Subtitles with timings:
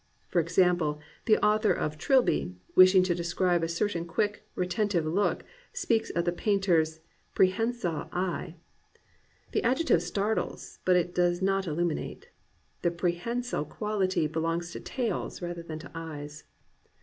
[0.29, 5.43] For example, the author of Trilby, wishing to describe a certain quick, retentive look,
[5.73, 7.01] speaks of the painter's
[7.35, 8.55] "'prehensile eye."
[9.51, 12.29] The adjective startles, but does not illuminate.
[12.81, 16.45] The prehensile quahty belongs to tails rather than to eyes.